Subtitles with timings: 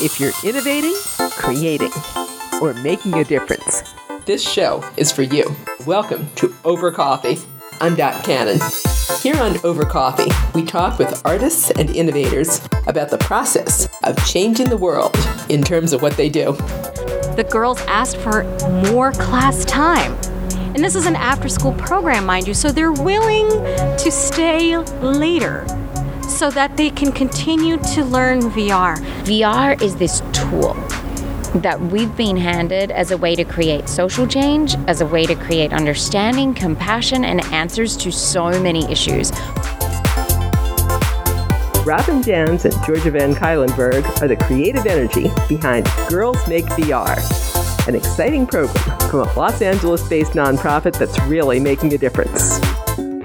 [0.00, 0.94] If you're innovating,
[1.32, 1.90] creating,
[2.62, 3.82] or making a difference,
[4.26, 5.56] this show is for you.
[5.86, 7.36] Welcome to Over Coffee.
[7.80, 8.60] I'm Dot Cannon.
[9.20, 14.68] Here on Over Coffee, we talk with artists and innovators about the process of changing
[14.68, 15.16] the world
[15.48, 16.52] in terms of what they do.
[17.34, 18.44] The girls asked for
[18.92, 20.12] more class time.
[20.76, 25.66] And this is an after school program, mind you, so they're willing to stay later
[26.38, 28.96] so that they can continue to learn VR.
[29.24, 30.74] VR is this tool
[31.62, 35.34] that we've been handed as a way to create social change, as a way to
[35.34, 39.32] create understanding, compassion, and answers to so many issues.
[41.84, 47.96] Robyn Janz and Georgia Van Cuylenburg are the creative energy behind Girls Make VR, an
[47.96, 52.60] exciting program from a Los Angeles based nonprofit that's really making a difference.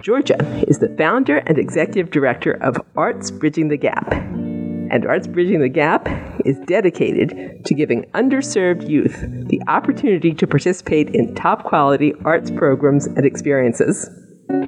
[0.03, 0.35] Georgia
[0.67, 4.11] is the founder and executive director of Arts Bridging the Gap.
[4.11, 6.09] And Arts Bridging the Gap
[6.43, 9.15] is dedicated to giving underserved youth
[9.47, 14.09] the opportunity to participate in top quality arts programs and experiences.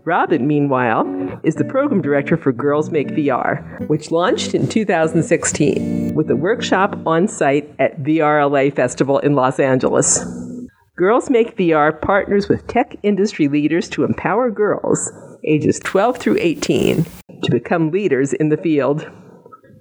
[0.06, 1.06] Robyn, meanwhile,
[1.44, 6.97] is the program director for Girls Make VR, which launched in 2016 with a workshop
[7.06, 10.44] on site at VRLA Festival in Los Angeles.
[10.97, 15.11] Girls Make VR partners with tech industry leaders to empower girls
[15.43, 17.05] ages 12 through 18
[17.43, 19.05] to become leaders in the field.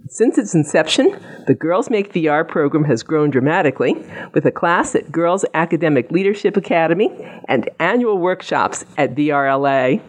[0.09, 3.95] Since its inception, the Girls Make VR program has grown dramatically
[4.33, 7.11] with a class at Girls Academic Leadership Academy
[7.47, 10.03] and annual workshops at VRLA.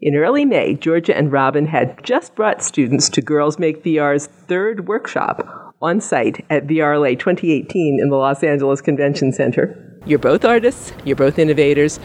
[0.00, 4.88] In early May, Georgia and Robyn had just brought students to Girls Make VR's third
[4.88, 9.76] workshop on site at VRLA 2018 in the Los Angeles Convention Center.
[10.06, 11.98] You're both artists, you're both innovators.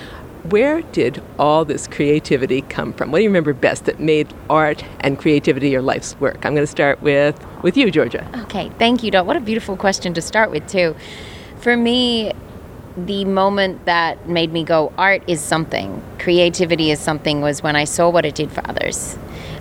[0.49, 3.11] Where did all this creativity come from?
[3.11, 6.45] What do you remember best that made art and creativity your life's work?
[6.45, 8.29] I'm going to start with with you, Georgia.
[8.43, 9.25] Okay, thank you, Dot.
[9.25, 10.95] What a beautiful question to start with, too.
[11.59, 12.33] For me,
[12.95, 17.83] the moment that made me go, art is something, creativity is something, was when I
[17.83, 19.17] saw what it did for others.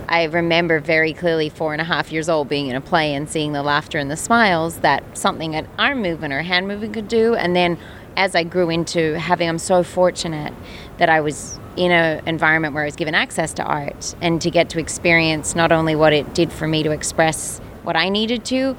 [0.09, 3.29] I remember very clearly four and a half years old being in a play and
[3.29, 7.07] seeing the laughter and the smiles that something an arm movement or hand movement could
[7.07, 7.77] do, and then
[8.15, 10.53] as I grew into having, I'm so fortunate
[10.97, 14.49] that I was in an environment where I was given access to art and to
[14.49, 18.43] get to experience not only what it did for me to express what I needed
[18.45, 18.75] to,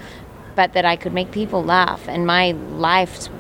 [0.56, 2.08] but that I could make people laugh.
[2.08, 3.30] And my life's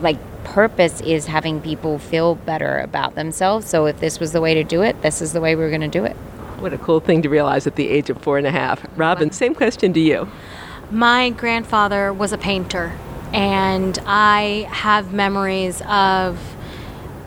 [0.00, 3.68] like purpose is having people feel better about themselves.
[3.68, 5.70] So if this was the way to do it, this is the way we are
[5.70, 6.16] going to do it.
[6.58, 8.84] What a cool thing to realize at the age of four and a half.
[8.96, 10.28] Robyn, same question to you.
[10.90, 12.92] My grandfather was a painter
[13.32, 16.56] and I have memories of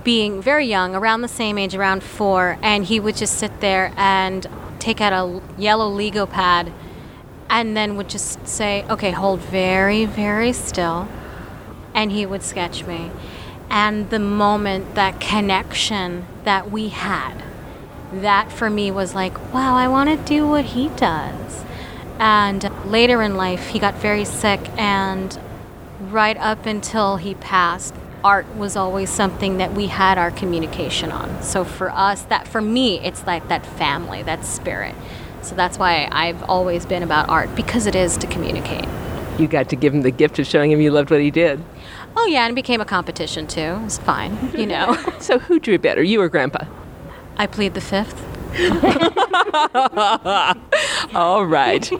[0.04, 3.94] being very young, around the same age, around four, and he would just sit there
[3.96, 4.48] and
[4.80, 6.74] take out a yellow Lego pad
[7.50, 11.08] and then would just say, Okay, hold very, very still.
[11.94, 13.12] And he would sketch me.
[13.70, 17.44] And the moment, that connection that we had,
[18.12, 21.64] that for me was like, wow, I want to do what he does.
[22.20, 25.38] And later in life, he got very sick, and
[26.00, 31.42] right up until he passed, art was always something that we had our communication on.
[31.42, 34.94] So for us, that for me, it's like that family, that spirit.
[35.42, 38.88] So that's why I've always been about art because it is to communicate.
[39.40, 41.64] You got to give him the gift of showing him you loved what he did.
[42.16, 43.62] Oh yeah, and it became a competition too.
[43.62, 44.96] It was fine, you know.
[45.20, 46.66] so who drew better, you or Grandpa?
[47.42, 48.24] I plead the fifth.
[51.16, 51.92] All right.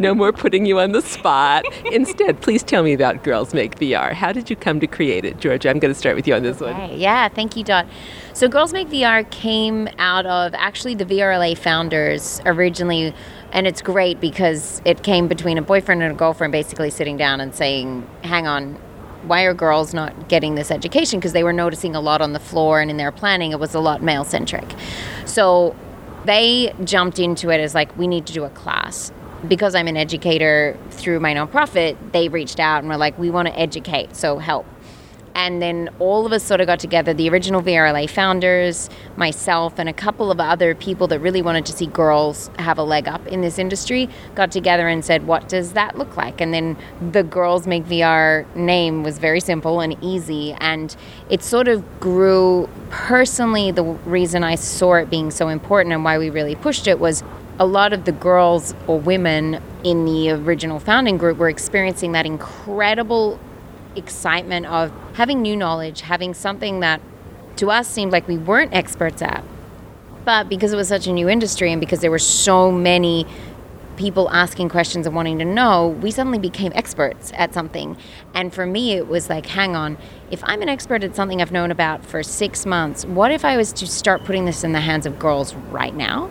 [0.00, 1.66] No more putting you on the spot.
[1.92, 4.14] Instead, please tell me about Girls Make VR.
[4.14, 5.38] How did you come to create it?
[5.38, 6.72] Georgia, I'm going to start with you on this okay.
[6.72, 6.98] one.
[6.98, 7.86] Yeah, thank you, Dot.
[8.32, 13.12] So, Girls Make VR came out of actually the VRLA founders originally,
[13.52, 17.42] and it's great because it came between a boyfriend and a girlfriend basically sitting down
[17.42, 18.80] and saying, Hang on,
[19.24, 21.18] why are girls not getting this education?
[21.18, 23.74] Because they were noticing a lot on the floor and in their planning, it was
[23.74, 24.68] a lot male centric.
[25.24, 25.74] So
[26.24, 29.12] they jumped into it as like, we need to do a class.
[29.46, 33.48] Because I'm an educator through my nonprofit, they reached out and were like, we want
[33.48, 34.66] to educate, so help.
[35.36, 39.86] And then all of us sort of got together the original VRLA founders, myself, and
[39.86, 43.24] a couple of other people that really wanted to see girls have a leg up
[43.26, 46.40] in this industry got together and said, What does that look like?
[46.40, 46.78] And then
[47.12, 50.54] the Girls Make VR name was very simple and easy.
[50.54, 50.96] And
[51.28, 53.70] it sort of grew personally.
[53.70, 57.22] The reason I saw it being so important and why we really pushed it was
[57.58, 62.24] a lot of the girls or women in the original founding group were experiencing that
[62.24, 63.38] incredible
[63.96, 67.00] excitement of having new knowledge, having something that
[67.56, 69.42] to us seemed like we weren't experts at.
[70.24, 73.26] But because it was such a new industry and because there were so many
[73.96, 77.96] people asking questions and wanting to know, we suddenly became experts at something.
[78.34, 79.96] And for me, it was like, hang on,
[80.30, 83.56] if I'm an expert at something I've known about for six months, what if I
[83.56, 86.30] was to start putting this in the hands of girls right now?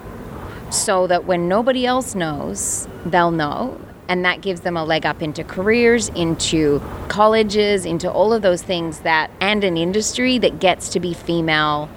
[0.69, 3.79] So that when nobody else knows, they'll know.
[4.07, 8.61] And that gives them a leg up into careers, into colleges, into all of those
[8.61, 11.89] things that, and an industry that gets to be female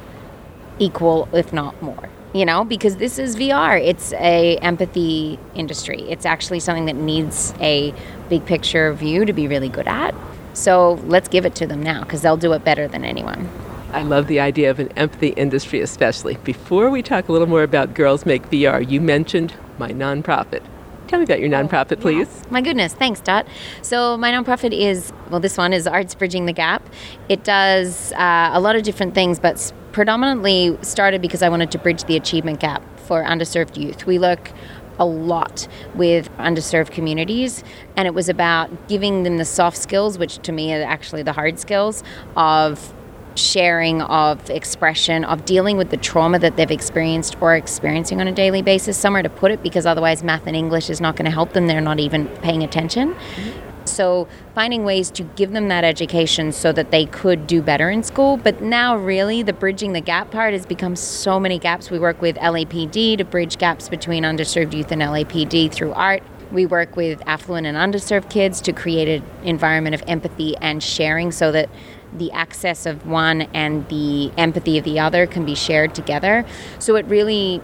[0.79, 2.65] equal, if not more you know?
[2.65, 6.03] Because this is vr it's a empathy industry.
[6.03, 7.95] It's actually something that needs a
[8.29, 10.15] big picture view to be really good at.
[10.55, 13.49] So let's give it to them now because they'll do it better than anyone.
[13.93, 16.37] I love the idea of an empathy industry, especially.
[16.45, 20.63] Before we talk a little more about Girls Make VR, you mentioned my nonprofit.
[21.09, 22.29] Tell me about your nonprofit, please.
[22.51, 23.47] My goodness, thanks, Dot.
[23.81, 26.87] So, my nonprofit is well, this one is Arts Bridging the Gap.
[27.31, 31.79] It does uh, a lot of different things, but predominantly started because I wanted to
[31.79, 34.07] bridge the achievement gap for underserved youth.
[34.07, 34.53] We look
[34.99, 37.65] a lot with underserved communities,
[37.97, 41.33] and it was about giving them the soft skills, which to me are actually the
[41.33, 42.03] hard skills,
[42.37, 42.95] of
[43.39, 48.33] sharing, of expression, of dealing with the trauma that they've experienced or experiencing on a
[48.33, 51.31] daily basis, somewhere to put it, because otherwise math and English is not going to
[51.31, 51.67] help them.
[51.67, 53.15] They're not even paying attention.
[53.15, 53.69] Mm-hmm.
[53.89, 58.03] So, finding ways to give them that education so that they could do better in
[58.03, 58.37] school.
[58.37, 61.91] But now, really, the bridging the gap part has become so many gaps.
[61.91, 66.23] We work with LAPD to bridge gaps between underserved youth and LAPD through art.
[66.53, 71.33] We work with affluent and underserved kids to create an environment of empathy and sharing
[71.33, 71.69] so that
[72.17, 76.45] the access of one and the empathy of the other can be shared together.
[76.79, 77.61] So it really,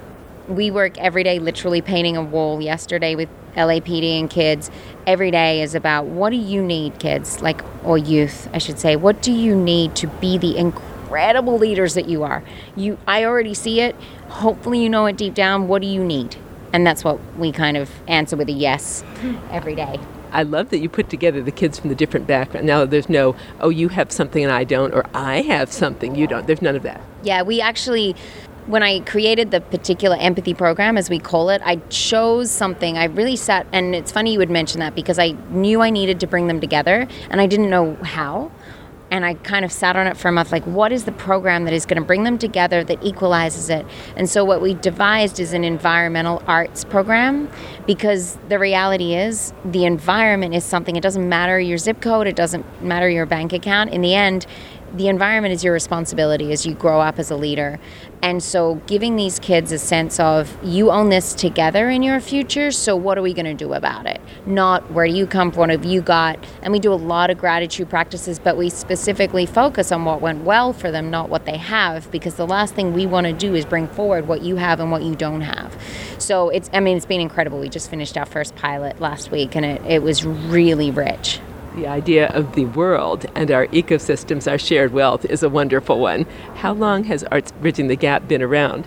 [0.49, 2.61] we work every day literally painting a wall.
[2.61, 4.71] Yesterday with LAPD and kids,
[5.07, 8.97] every day is about what do you need, kids, like, or youth, I should say.
[8.97, 12.43] What do you need to be the incredible leaders that you are?
[12.77, 13.95] You, I already see it.
[14.29, 15.69] Hopefully, you know it deep down.
[15.69, 16.37] What do you need?
[16.73, 19.05] And that's what we kind of answer with a yes
[19.51, 20.01] every day.
[20.35, 22.67] I love that you put together the kids from the different backgrounds.
[22.67, 26.27] Now there's no, oh, you have something and I don't, or I have something you
[26.27, 26.47] don't.
[26.47, 27.01] There's none of that.
[27.23, 28.15] Yeah, we actually
[28.67, 32.97] when I created the particular empathy program, as we call it, I chose something.
[32.97, 36.19] I really sat, and it's funny you would mention that because I knew I needed
[36.21, 38.51] to bring them together, and I didn't know how
[39.15, 41.67] and I kind of sat on it for a month like, what is the program
[41.67, 43.87] that is going to bring them together that equalizes it?
[44.17, 47.49] And so, what we devised is an environmental arts program
[47.87, 52.35] because the reality is the environment is something, it doesn't matter your zip code, it
[52.35, 53.91] doesn't matter your bank account.
[53.91, 54.47] In the end,
[54.95, 57.81] the environment is your responsibility as you grow up as a leader.
[58.23, 62.71] And so, giving these kids a sense of you own this together in your future,
[62.71, 64.21] so what are we going to do about it?
[64.47, 66.39] Not where you come from, what have you got?
[66.63, 70.45] And we do a lot of gratitude practices, but we specifically focus on what went
[70.45, 73.55] well for them, not what they have, because the last thing we want to do
[73.55, 75.77] is bring forward what you have and what you don't have.
[76.19, 77.59] So, it's, I mean, it's been incredible.
[77.59, 81.41] We just finished our first pilot last week, and it, it was really rich.
[81.75, 86.25] The idea of the world and our ecosystems, our shared wealth, is a wonderful one.
[86.55, 88.87] How long has Arts Bridging the Gap been around?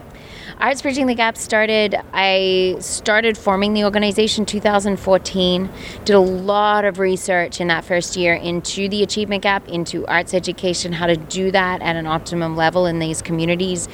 [0.60, 5.70] Arts Bridging the Gap started, I started forming the organization 2014,
[6.06, 10.34] did a lot of research in that first year into the achievement gap, into arts
[10.34, 13.90] education, how to do that at an optimum level in these communities.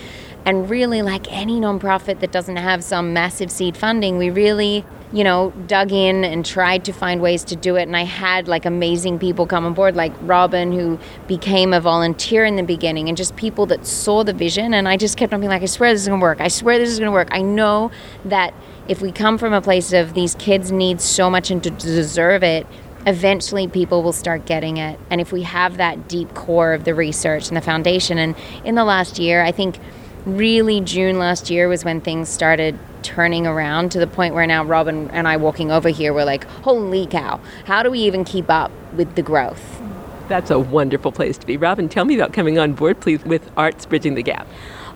[0.45, 5.23] And really, like any nonprofit that doesn't have some massive seed funding, we really, you
[5.23, 7.83] know, dug in and tried to find ways to do it.
[7.83, 12.43] And I had like amazing people come on board, like Robyn, who became a volunteer
[12.43, 14.73] in the beginning, and just people that saw the vision.
[14.73, 16.41] And I just kept on being like, I swear this is gonna work.
[16.41, 17.29] I swear this is gonna work.
[17.31, 17.89] I know
[18.25, 18.53] that
[18.89, 22.43] if we come from a place of these kids need so much and to deserve
[22.43, 22.67] it,
[23.05, 24.99] eventually people will start getting it.
[25.09, 28.35] And if we have that deep core of the research and the foundation, and
[28.65, 29.79] in the last year, I think
[30.25, 34.63] really June last year was when things started turning around to the point where now
[34.63, 38.49] Robyn and I walking over here we're like, holy cow, how do we even keep
[38.49, 39.81] up with the growth?
[40.29, 41.57] That's a wonderful place to be.
[41.57, 44.47] Robyn, tell me about coming on board, please, with Arts Bridging the Gap.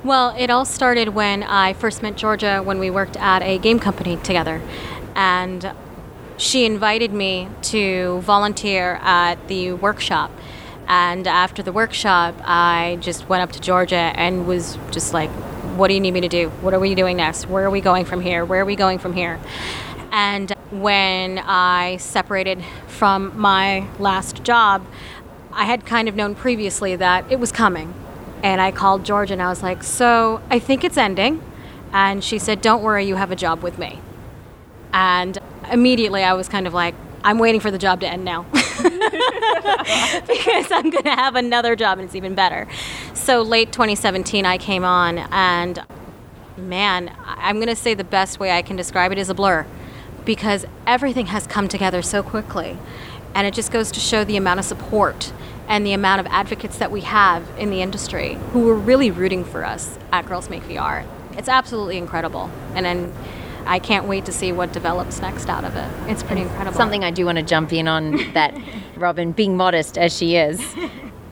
[0.03, 3.79] Well, it all started when I first met Georgia when we worked at a game
[3.79, 4.61] company together.
[5.15, 5.73] And
[6.37, 10.31] she invited me to volunteer at the workshop
[10.87, 15.29] and after the workshop, I just went up to Georgia and was just like,
[15.77, 16.49] what do you need me to do?
[16.61, 17.47] What are we doing next?
[17.47, 18.45] Where are we going from here?
[18.45, 19.39] Where are we going from here?
[20.11, 24.85] And when I separated from my last job,
[25.51, 27.93] I had kind of known previously that it was coming.
[28.41, 31.41] And I called Georgia and I was like, so I think it's ending.
[31.91, 33.99] And she said, don't worry, you have a job with me.
[34.93, 35.37] And
[35.71, 38.43] immediately I was kind of like, I'm waiting for the job to end now.
[40.27, 42.67] because I'm going to have another job and it's even better.
[43.13, 45.79] So late 2017, I came on, and
[46.57, 49.65] man, I'm going to say the best way I can describe it is a blur.
[50.25, 52.77] because everything has come together so quickly.
[53.33, 55.31] And it just goes to show the amount of support
[55.69, 59.45] and the amount of advocates that we have in the industry who are really rooting
[59.45, 61.05] for us at Girls Make VR.
[61.37, 62.49] It's absolutely incredible.
[62.73, 63.13] And then
[63.67, 65.89] I can't wait to see what develops next out of it.
[66.09, 66.77] It's pretty incredible.
[66.77, 68.57] Something I do want to jump in on that
[68.95, 70.61] Robyn, being modest as she is,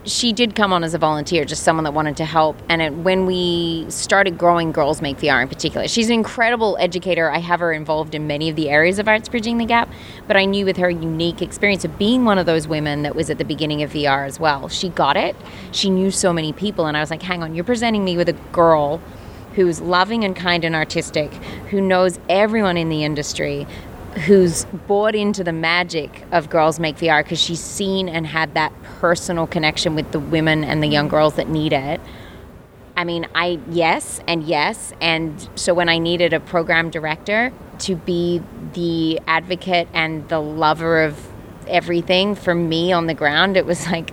[0.06, 2.62] she did come on as a volunteer, just someone that wanted to help.
[2.70, 7.30] And it, when we started growing Girls Make VR in particular, she's an incredible educator.
[7.30, 9.90] I have her involved in many of the areas of Arts Bridging the Gap,
[10.28, 13.30] but I knew with her unique experience of being one of those women that was
[13.30, 15.36] at the beginning of VR as well, she got it.
[15.72, 16.86] She knew so many people.
[16.86, 19.02] And I was like, hang on, you're presenting me with a girl
[19.56, 21.34] who's loving and kind and artistic,
[21.70, 23.66] who knows everyone in the industry,
[24.26, 28.72] who's bought into the magic of Girls Make VR because she's seen and had that
[29.00, 32.00] personal connection with the women and the young girls that need it.
[32.98, 34.94] I mean, I, yes, and yes.
[35.02, 38.42] And so when I needed a program director to be
[38.74, 41.28] the advocate and the lover of
[41.68, 44.12] everything for me on the ground, it was like,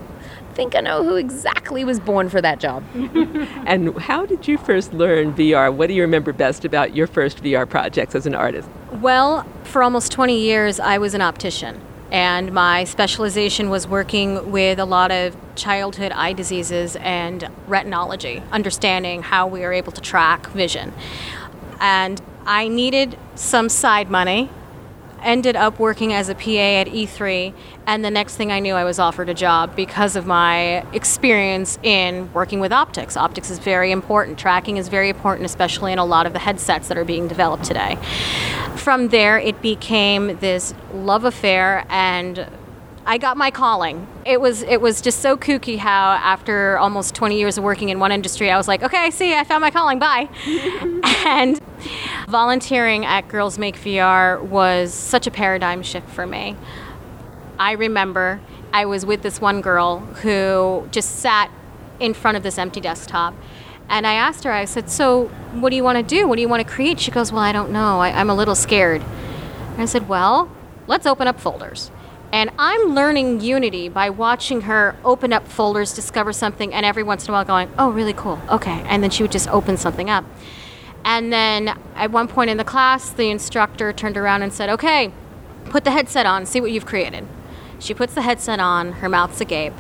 [0.55, 2.85] think I know who exactly was born for that job.
[2.95, 5.75] and how did you first learn VR?
[5.75, 8.69] What do you remember best about your first VR projects as an artist?
[9.01, 11.81] Well, for almost 20 years, I was an optician.
[12.11, 19.23] And my specialization was working with a lot of childhood eye diseases and retinology, understanding
[19.23, 20.93] how we are able to track vision.
[21.81, 24.51] And I needed some side money
[25.23, 27.55] ended up working as a PA at E3,
[27.87, 31.79] and the next thing I knew, I was offered a job because of my experience
[31.83, 33.17] in working with optics.
[33.17, 36.89] Optics is very important, tracking is very important, especially in a lot of the headsets
[36.89, 37.99] that are being developed today.
[38.77, 42.47] From there, it became this love affair and
[43.05, 44.07] I got my calling.
[44.25, 47.99] It was it was just so kooky how after almost 20 years of working in
[47.99, 49.99] one industry, I was like, okay, see, I found my calling.
[49.99, 50.29] Bye.
[51.27, 51.61] and
[52.29, 56.57] volunteering at Girls Make VR was such a paradigm shift for me.
[57.59, 58.41] I remember
[58.73, 61.51] I was with this one girl who just sat
[62.01, 63.35] in front of this empty desktop.
[63.89, 66.27] And I asked her, I said, So, what do you want to do?
[66.27, 66.99] What do you want to create?
[66.99, 68.01] She goes, Well, I don't know.
[68.01, 69.03] I, am a little scared.
[69.73, 70.51] And I said, Well,
[70.87, 71.91] let's open up folders.
[72.33, 77.25] And I'm learning Unity by watching her open up folders, discover something, and every once
[77.25, 78.83] in a while going, oh, really cool, okay.
[78.87, 80.25] And then she would just open something up.
[81.05, 85.13] And then at one point in the class, the instructor turned around and said, okay,
[85.67, 87.27] put the headset on, see what you've created.
[87.79, 89.73] She puts the headset on, her mouth's agape,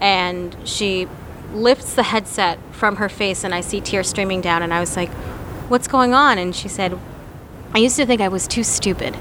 [0.00, 1.08] and she
[1.52, 4.62] lifts the headset from her face, and I see tears streaming down.
[4.62, 5.10] And I was like,
[5.70, 6.38] what's going on?
[6.38, 6.98] And she said,
[7.72, 9.16] I used to think I was too stupid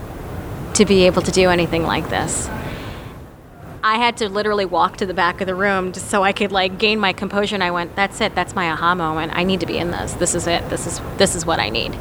[0.74, 2.50] to be able to do anything like this.
[3.88, 6.52] I had to literally walk to the back of the room just so I could
[6.52, 7.56] like gain my composure.
[7.56, 8.36] And I went, "That's it.
[8.36, 9.32] That's my aha moment.
[9.34, 10.12] I need to be in this.
[10.12, 10.70] This is it.
[10.70, 11.94] This is this is what I need.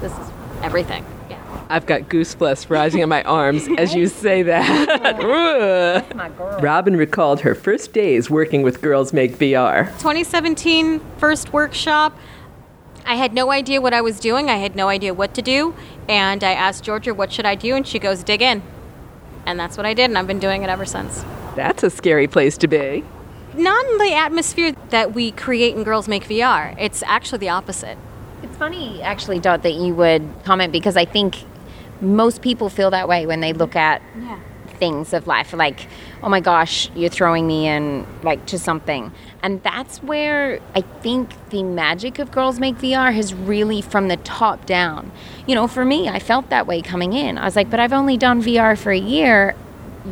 [0.00, 0.28] This is
[0.60, 1.38] everything." Yeah.
[1.68, 6.02] I've got goosebumps rising in my arms as you say that.
[6.60, 9.84] Robyn recalled her first days working with Girls Make VR.
[9.98, 12.18] 2017 first workshop.
[13.06, 14.50] I had no idea what I was doing.
[14.50, 15.76] I had no idea what to do.
[16.08, 17.76] And I asked Georgia, what should I do?
[17.76, 18.62] And she goes, dig in.
[19.46, 21.24] And that's what I did, and I've been doing it ever since.
[21.56, 23.04] That's a scary place to be.
[23.54, 26.76] Not in the atmosphere that we create in Girls Make VR.
[26.78, 27.98] It's actually the opposite.
[28.42, 31.36] It's funny, actually, Dot, that you would comment because I think
[32.00, 34.38] most people feel that way when they look at yeah.
[34.78, 35.52] things of life.
[35.52, 35.88] Like,
[36.22, 39.12] oh my gosh, you're throwing me in like to something.
[39.42, 44.16] And that's where I think the magic of Girls Make VR has really from the
[44.18, 45.10] top down.
[45.46, 47.38] You know, for me, I felt that way coming in.
[47.38, 49.54] I was like, but I've only done VR for a year.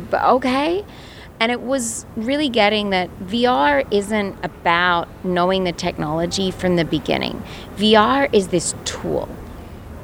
[0.09, 0.83] But okay.
[1.39, 7.41] And it was really getting that VR isn't about knowing the technology from the beginning.
[7.77, 9.29] VR is this tool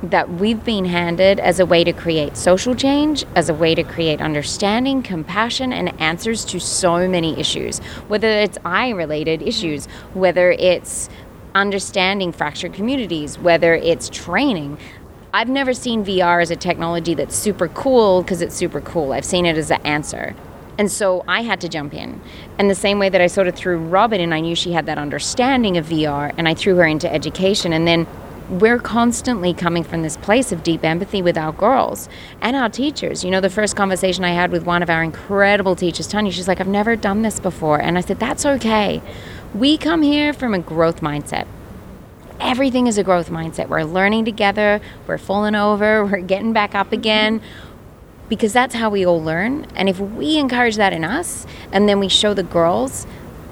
[0.10, 3.84] that we've been handed as a way to create social change, as a way to
[3.84, 10.52] create understanding, compassion, and answers to so many issues, whether it's eye related issues, whether
[10.52, 11.10] it's
[11.54, 14.78] understanding fractured communities, whether it's training.
[15.34, 19.12] I've never seen VR as a technology that's super cool because it's super cool.
[19.12, 20.36] I've seen it as an answer.
[20.78, 22.22] And so I had to jump in.
[22.60, 24.86] And the same way that I sort of threw Robyn in, I knew she had
[24.88, 27.72] that understanding of VR, and I threw her into education.
[27.72, 28.08] And then
[28.50, 32.08] we're constantly coming from this place of deep empathy with our girls
[32.42, 33.24] and our teachers.
[33.24, 36.48] You know, the first conversation I had with one of our incredible teachers, Tanya, she's
[36.48, 37.82] like, I've never done this before.
[37.82, 39.02] And I said, That's okay.
[39.54, 41.48] We come here from a growth mindset.
[42.40, 43.70] Everything is a growth mindset.
[43.70, 46.96] We're learning together, we're falling over, we're getting back up mm-hmm.
[46.96, 47.42] again.
[48.28, 49.68] Because that's how we all learn.
[49.76, 53.06] And if we encourage that in us and then we show the girls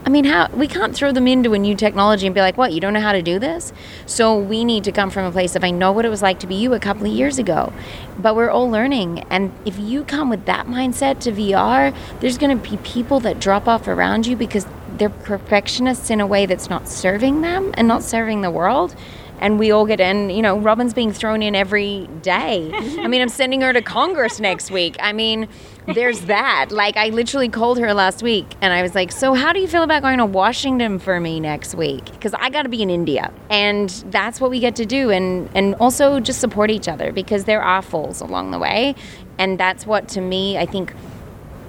[0.05, 2.73] I mean, how we can't throw them into a new technology and be like, "What?
[2.73, 3.71] You don't know how to do this?"
[4.05, 6.39] So we need to come from a place of I know what it was like
[6.39, 7.71] to be you a couple of years ago,
[8.19, 9.23] but we're all learning.
[9.29, 13.39] And if you come with that mindset to VR, there's going to be people that
[13.39, 14.65] drop off around you because
[14.97, 18.95] they're perfectionists in a way that's not serving them and not serving the world
[19.43, 20.29] and we all get in.
[20.29, 22.71] You know, Robyn's being thrown in every day.
[22.73, 24.95] I mean, I'm sending her to Congress next week.
[25.01, 25.49] I mean,
[25.85, 26.67] there's that.
[26.71, 29.67] Like, I literally called her last week and I was like, So, how do you
[29.67, 32.05] feel about going to Washington for me next week?
[32.05, 33.33] Because I got to be in India.
[33.49, 35.11] And that's what we get to do.
[35.11, 38.95] And, and also just support each other because there are falls along the way.
[39.37, 40.93] And that's what, to me, I think,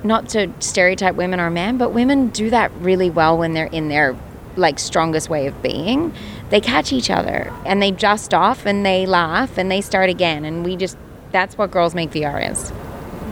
[0.04, 3.88] not to stereotype women or men, but women do that really well when they're in
[3.88, 4.16] their
[4.56, 6.14] like strongest way of being
[6.50, 10.44] they catch each other and they just off and they laugh and they start again.
[10.44, 10.96] And we just,
[11.32, 12.72] that's what Girls Make VR is.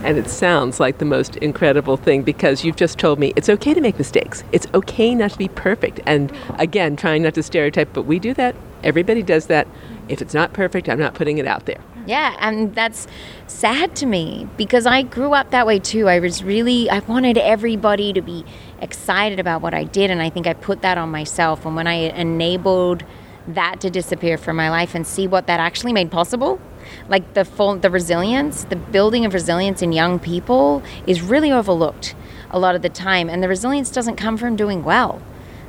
[0.04, 3.73] And it sounds like the most incredible thing because you've just told me it's okay
[3.73, 4.42] to make mistakes.
[4.50, 6.00] It's okay not to be perfect.
[6.07, 8.57] And again, trying not to stereotype, but we do that.
[8.83, 9.69] Everybody does that.
[10.09, 11.81] If it's not perfect, I'm not putting it out there.
[12.06, 13.06] Yeah, and that's
[13.47, 16.09] sad to me because I grew up that way too.
[16.09, 18.44] I was really, I wanted everybody to be
[18.80, 21.64] excited about what I did, and I think I put that on myself.
[21.64, 23.04] And when I enabled
[23.47, 26.61] that to disappear from my life and see what that actually made possible,
[27.09, 32.14] like the full, the resilience, the building of resilience in young people is really overlooked
[32.50, 33.28] a lot of the time.
[33.30, 35.23] And the resilience doesn't come from doing well.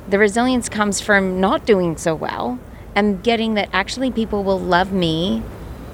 [0.08, 2.58] The resilience comes from not doing so well
[2.94, 5.42] and getting that actually people will love me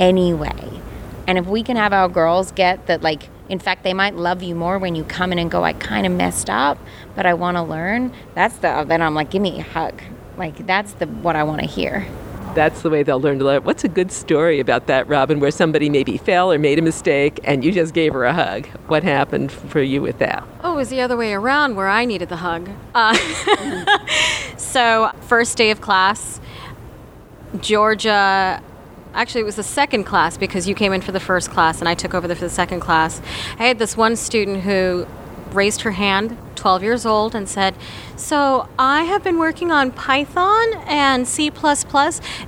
[0.00, 0.80] anyway.
[1.28, 4.42] And if we can have our girls get that, like, in fact, they might love
[4.42, 6.78] you more when you come in and go, I kind of messed up,
[7.14, 8.12] but I want to learn.
[8.34, 10.02] That's the, then I'm like, give me a hug.
[10.36, 12.06] Like, that's the, what I want to hear.
[12.54, 13.62] That's the way they'll learn to learn.
[13.62, 17.38] What's a good story about that, Robyn, where somebody maybe fell or made a mistake
[17.44, 18.66] and you just gave her a hug?
[18.88, 20.42] What happened for you with that?
[20.64, 22.68] Oh, it was the other way around where I needed the hug.
[22.92, 23.14] Uh,
[24.56, 26.40] so, first day of class,
[27.60, 28.60] Georgia
[29.14, 31.88] actually it was the second class because you came in for the first class and
[31.88, 33.20] I took over the, for the second class.
[33.58, 35.06] I had this one student who
[35.52, 37.74] raised her hand, 12 years old, and said,
[38.16, 41.50] So I have been working on Python and C.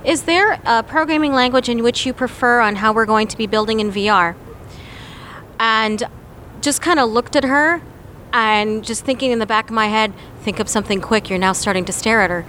[0.05, 3.47] Is there a programming language in which you prefer on how we're going to be
[3.47, 4.35] building in VR?
[5.59, 6.03] And
[6.61, 7.81] just kind of looked at her
[8.31, 11.53] and just thinking in the back of my head, think of something quick, you're now
[11.53, 12.45] starting to stare at her.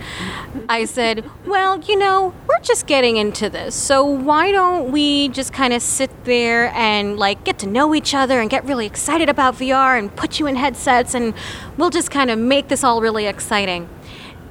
[0.69, 3.75] I said, Well, you know, we're just getting into this.
[3.75, 8.15] So why don't we just kind of sit there and like get to know each
[8.15, 11.35] other and get really excited about VR and put you in headsets and
[11.79, 13.89] we'll just kind of make this all really exciting.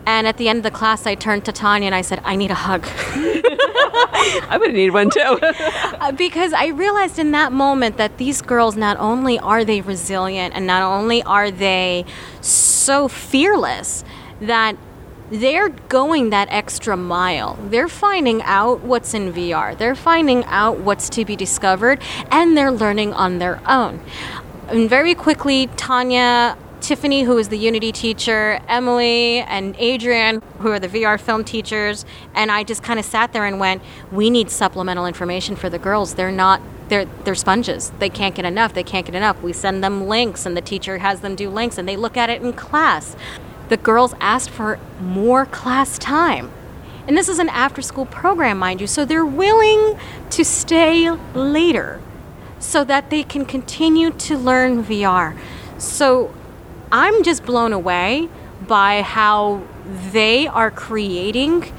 [0.06, 2.36] And at the end of the class, I turned to Tanya and I said, I
[2.36, 2.86] need a hug.
[3.94, 5.40] I would need one too.
[6.04, 10.54] Uh, because I realized in that moment that these girls, not only are they resilient
[10.54, 12.04] and not only are they
[12.42, 14.04] so fearless,
[14.42, 14.76] that
[15.30, 17.58] they're going that extra mile.
[17.70, 22.72] They're finding out what's in VR, they're finding out what's to be discovered, and they're
[22.72, 24.02] learning on their own.
[24.68, 30.80] And very quickly, Tanya Tiffany, who is the Unity teacher, Emily and Adrian, who are
[30.80, 32.04] the VR film teachers,
[32.36, 35.80] and I just kind of sat there and went, "We need supplemental information for the
[35.80, 36.16] girls.
[36.16, 37.94] They're not they're they're sponges.
[38.00, 38.74] They can't get enough.
[38.74, 39.42] They can't get enough.
[39.42, 42.30] We send them links, and the teacher has them do links, and they look at
[42.30, 43.16] it in class.
[43.70, 46.52] The girls asked for more class time."
[47.08, 49.98] And this is an after school program, mind you, so they're willing
[50.32, 52.02] to stay later
[52.60, 55.36] so that they can continue to learn VR.
[55.78, 56.32] So
[56.96, 58.30] I'm just blown away
[58.68, 59.64] by how
[60.12, 61.74] they are creating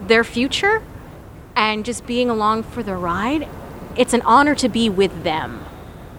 [0.00, 0.82] their future
[1.54, 3.48] and just being along for the ride.
[3.96, 5.64] It's an honor to be with them.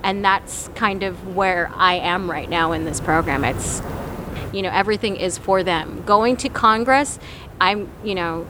[0.04, 3.44] And that's kind of where I am right now in this program.
[3.44, 3.82] It's,
[4.54, 6.02] you know, everything is for them.
[6.06, 7.20] Going to Congress,
[7.60, 8.48] I'm, you know,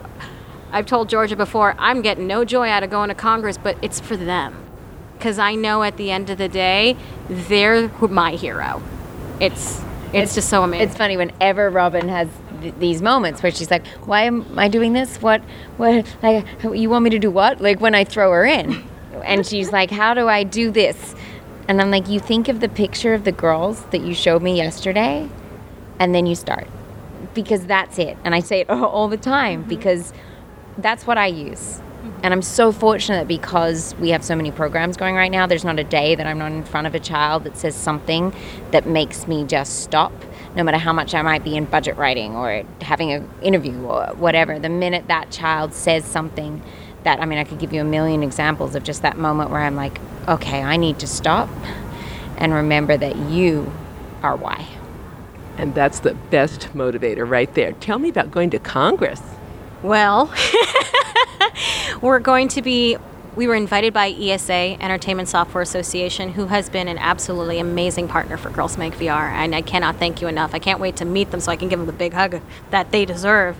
[0.71, 3.99] I've told Georgia before, I'm getting no joy out of going to Congress, but it's
[3.99, 4.63] for them.
[5.17, 6.95] Because I know at the end of the day,
[7.27, 8.83] they're my hero
[9.39, 10.87] it's it's, it's just so amazing.
[10.87, 12.29] It's funny whenever Robyn has
[12.61, 15.21] th- these moments where she's like, "Why am I doing this?
[15.21, 15.41] What?
[15.77, 16.05] What?
[16.23, 18.83] Like, you want me to do what?" Like when I throw her in,
[19.23, 21.15] and she's like, "How do I do this?"
[21.67, 24.55] And I'm like, "You think of the picture of the girls that you showed me
[24.55, 25.29] yesterday,
[25.99, 26.67] and then you start,
[27.33, 29.69] because that's it." And I say it all the time mm-hmm.
[29.69, 30.13] because
[30.77, 31.81] that's what I use.
[32.27, 35.47] And I'm so fortunate because we have so many programs going right now.
[35.47, 38.33] There's not a day that I'm not in front of a child that says something
[38.71, 40.11] that makes me just stop,
[40.53, 44.07] no matter how much I might be in budget writing or having an interview or
[44.17, 44.59] whatever.
[44.59, 46.61] The minute that child says something
[47.03, 49.61] that, I mean, I could give you a million examples of just that moment where
[49.61, 51.47] I'm like, okay, I need to stop
[52.35, 53.71] and remember that you
[54.21, 54.67] are why.
[55.57, 57.71] And that's the best motivator right there.
[57.71, 59.21] Tell me about going to Congress.
[59.81, 60.29] Well,
[62.01, 62.97] we're going to be
[63.37, 68.35] we were invited by ESA, Entertainment Software Association, who has been an absolutely amazing partner
[68.35, 70.55] for Girls Make VR, and I cannot thank you enough.
[70.55, 72.41] I can't wait to meet them so I can give them the big hug
[72.71, 73.55] that they deserve.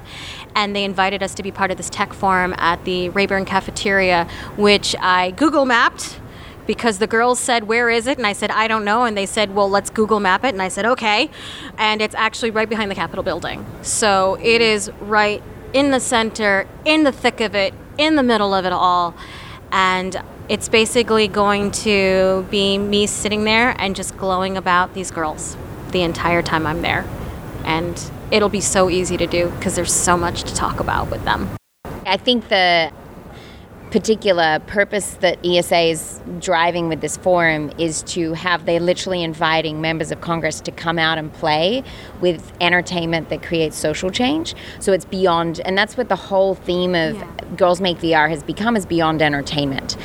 [0.56, 4.28] And they invited us to be part of this tech forum at the Rayburn Cafeteria,
[4.58, 6.20] which I Google mapped
[6.66, 8.18] because the girls said, Where is it?
[8.18, 9.04] And I said, I don't know.
[9.04, 10.54] And they said, Well, let's Google map it.
[10.54, 11.30] And I said, Okay.
[11.78, 13.64] And it's actually right behind the Capitol building.
[13.84, 18.54] So it is right in the center, in the thick of it, in the middle
[18.54, 19.16] of it all
[19.72, 25.58] and it's basically going to be me sitting there and just glowing about these girls
[25.92, 27.06] the entire time I'm there.
[27.66, 31.24] And it'll be so easy to do because there's so much to talk about with
[31.26, 31.50] them.
[32.06, 32.94] I think the
[33.92, 39.80] particular purpose that ESA is driving with this forum is to have they're literally inviting
[39.80, 41.84] members of Congress to come out and play
[42.20, 44.56] with entertainment that creates social change.
[44.80, 47.28] So it's beyond, and that's what the whole theme of yeah.
[47.56, 49.98] Girls Make VR has become is beyond entertainment.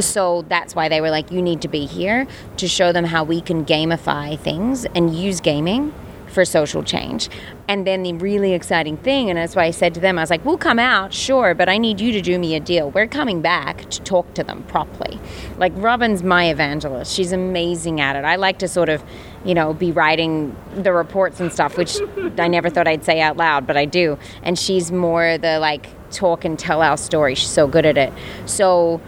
[0.00, 2.26] So that's why they were like, you need to be here
[2.56, 5.92] to show them how we can gamify things and use gaming
[6.32, 7.28] for social change.
[7.68, 10.30] And then the really exciting thing, and that's why I said to them, I was
[10.30, 12.90] like, we'll come out, sure, but I need you to do me a deal.
[12.90, 15.20] We're coming back to talk to them properly.
[15.58, 17.14] Like, Robyn's my evangelist.
[17.14, 18.24] She's amazing at it.
[18.24, 19.04] I like to sort of,
[19.44, 21.98] you know, be writing the reports and stuff, which
[22.38, 24.18] I never thought I'd say out loud, but I do.
[24.42, 27.34] And she's more the like talk and tell our story.
[27.34, 28.12] She's so good at it.
[28.46, 29.00] So,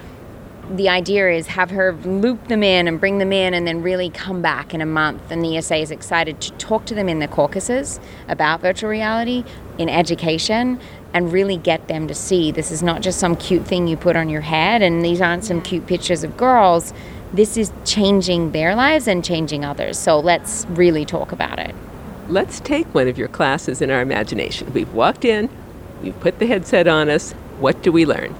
[0.70, 4.08] the idea is have her loop them in and bring them in and then really
[4.10, 5.30] come back in a month.
[5.30, 9.44] And the ESA is excited to talk to them in the caucuses about virtual reality
[9.78, 10.80] in education
[11.12, 14.16] and really get them to see this is not just some cute thing you put
[14.16, 16.92] on your head and these aren't some cute pictures of girls.
[17.34, 19.98] This is changing their lives and changing others.
[19.98, 21.74] So let's really talk about it.
[22.28, 24.72] Let's take one of your classes in our imagination.
[24.72, 25.50] We've walked in,
[26.00, 27.32] we've put the headset on us.
[27.58, 28.36] What do we learn?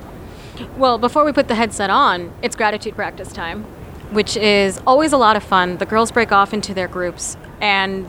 [0.77, 3.65] Well, before we put the headset on, it's gratitude practice time,
[4.13, 5.79] which is always a lot of fun.
[5.79, 8.09] The girls break off into their groups, and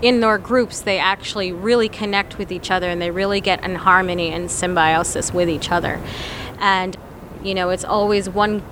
[0.00, 3.74] in their groups, they actually really connect with each other and they really get in
[3.74, 6.00] harmony and symbiosis with each other.
[6.58, 6.96] And,
[7.44, 8.62] you know, it's always one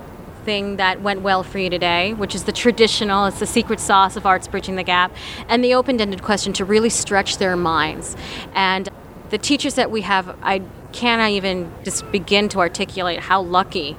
[0.51, 4.27] that went well for you today, which is the traditional, it's the secret sauce of
[4.27, 5.15] Arts Bridging the Gap,
[5.49, 8.17] and the open ended question to really stretch their minds.
[8.55, 8.89] And
[9.31, 13.97] the teachers that we have, I cannot even just begin to articulate how lucky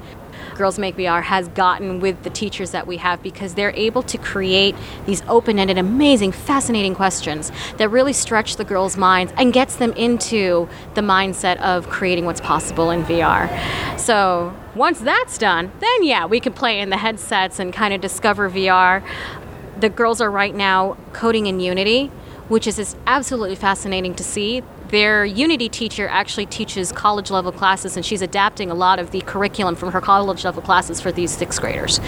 [0.61, 4.19] Girls Make VR has gotten with the teachers that we have because they're able to
[4.19, 4.75] create
[5.07, 9.91] these open ended, amazing, fascinating questions that really stretch the girls' minds and gets them
[9.93, 13.49] into the mindset of creating what's possible in VR.
[13.99, 17.99] So once that's done, then yeah, we can play in the headsets and kind of
[17.99, 19.03] discover VR.
[19.79, 22.11] The girls are right now coding in Unity,
[22.49, 28.05] which is absolutely fascinating to see their Unity teacher actually teaches college level classes, and
[28.05, 31.59] she's adapting a lot of the curriculum from her college level classes for these sixth
[31.61, 31.99] graders.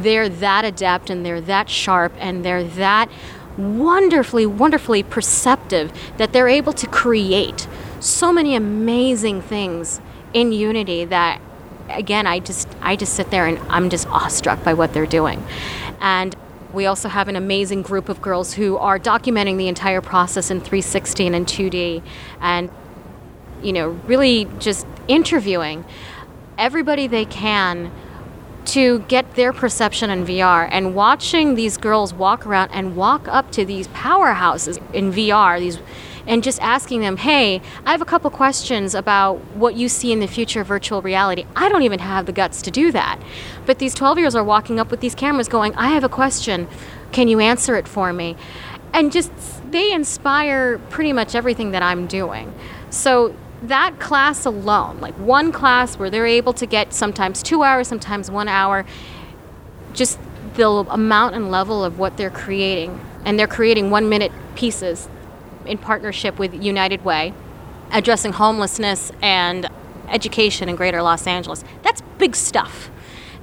[0.00, 3.10] They're that adept and they're that sharp and they're that
[3.56, 7.66] wonderfully, wonderfully perceptive that they're able to create
[8.00, 10.00] so many amazing things
[10.34, 11.40] in Unity that
[11.88, 15.42] again I just I just sit there and I'm just awestruck by what they're doing.
[16.00, 16.36] And
[16.76, 20.60] we also have an amazing group of girls who are documenting the entire process in
[20.60, 22.02] 360 and in 2D
[22.40, 22.70] and
[23.62, 25.84] you know, really just interviewing
[26.58, 27.90] everybody they can
[28.66, 33.50] to get their perception in VR and watching these girls walk around and walk up
[33.52, 35.78] to these powerhouses in VR, these
[36.26, 40.20] and just asking them, hey, I have a couple questions about what you see in
[40.20, 41.46] the future of virtual reality.
[41.54, 43.20] I don't even have the guts to do that.
[43.64, 46.08] But these 12 year olds are walking up with these cameras going, I have a
[46.08, 46.68] question.
[47.12, 48.36] Can you answer it for me?
[48.92, 49.30] And just
[49.70, 52.52] they inspire pretty much everything that I'm doing.
[52.90, 57.88] So that class alone, like one class where they're able to get sometimes two hours,
[57.88, 58.84] sometimes one hour,
[59.92, 60.18] just
[60.54, 63.00] the amount and level of what they're creating.
[63.24, 65.08] And they're creating one minute pieces
[65.66, 67.32] in partnership with United Way,
[67.92, 69.68] addressing homelessness and
[70.08, 71.64] education in greater Los Angeles.
[71.82, 72.90] That's big stuff.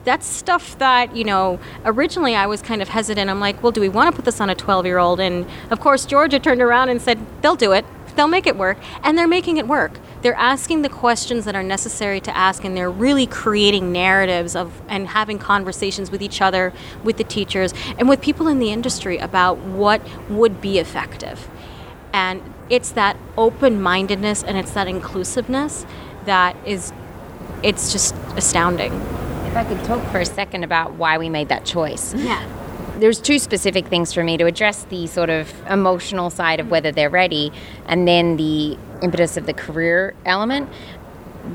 [0.03, 3.29] That's stuff that, you know, originally I was kind of hesitant.
[3.29, 5.19] I'm like, well, do we want to put this on a 12 year old?
[5.19, 7.86] And of course, Georgia turned around and said, they'll do it.
[8.15, 8.77] They'll make it work.
[9.01, 9.93] And they're making it work.
[10.21, 14.81] They're asking the questions that are necessary to ask, and they're really creating narratives of
[14.88, 16.71] and having conversations with each other,
[17.03, 21.49] with the teachers, and with people in the industry about what would be effective.
[22.13, 25.86] And it's that open mindedness and it's that inclusiveness
[26.26, 26.93] that is,
[27.63, 28.93] it's just astounding.
[28.93, 32.13] If I could talk for a second about why we made that choice.
[32.13, 32.47] Yeah.
[32.99, 36.91] there's two specific things for me to address the sort of emotional side of whether
[36.91, 37.52] they're ready
[37.88, 40.69] and then the impetus of the career element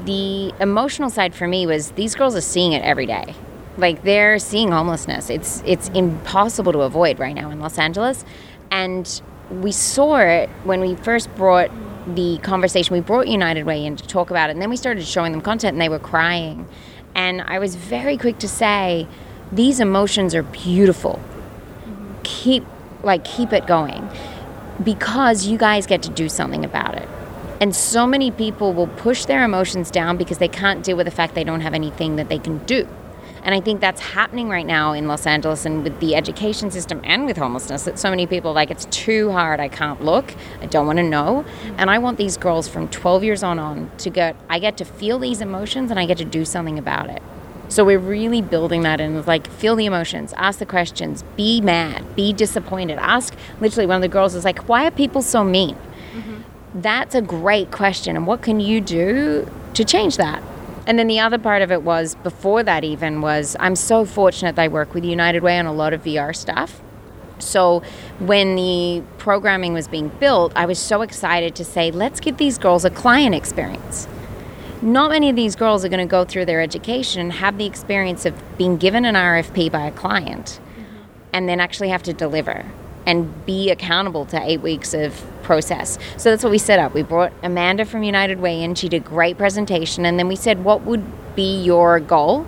[0.05, 3.35] the emotional side for me was these girls are seeing it every day
[3.77, 8.25] like they're seeing homelessness it's it's impossible to avoid right now in los angeles
[8.73, 11.70] and we saw it when we first brought
[12.14, 15.06] the conversation we brought united way in to talk about it and then we started
[15.06, 16.66] showing them content and they were crying.
[17.14, 19.06] And i was very quick to say
[19.52, 21.20] these emotions are beautiful.
[22.22, 22.64] Keep
[23.02, 24.08] like keep it going.
[24.82, 27.08] Because you guys get to do something about it.
[27.61, 31.11] And so many people will push their emotions down because they can't deal with the
[31.11, 32.87] fact they don't have anything that they can do
[33.42, 37.01] and I think that's happening right now in Los Angeles and with the education system
[37.05, 40.66] and with homelessness that so many people like it's too hard, I can't look, I
[40.66, 41.44] don't want to know.
[41.77, 44.85] And I want these girls from 12 years on on to get I get to
[44.85, 47.22] feel these emotions and I get to do something about it.
[47.68, 52.16] So we're really building that in like feel the emotions, ask the questions, be mad,
[52.16, 52.98] be disappointed.
[52.98, 55.77] Ask literally one of the girls is like, why are people so mean?
[56.14, 56.81] Mm-hmm.
[56.81, 58.16] That's a great question.
[58.16, 60.42] And what can you do to change that?
[60.88, 64.57] And then the other part of it was before that even was I'm so fortunate
[64.57, 66.81] that I work with United Way on a lot of VR stuff.
[67.40, 67.83] So
[68.18, 72.57] when the programming was being built, I was so excited to say, let's give these
[72.57, 74.09] girls a client experience.
[74.81, 77.66] Not many of these girls are going to go through their education and have the
[77.66, 81.03] experience of being given an RFP by a client mm-hmm.
[81.35, 82.64] and then actually have to deliver
[83.05, 85.98] and be accountable to eight weeks of process.
[86.18, 86.92] So that's what we set up.
[86.92, 88.74] We brought Amanda from United Way in.
[88.74, 90.04] She did a great presentation.
[90.04, 91.02] And then we said, what would
[91.34, 92.46] be your goal?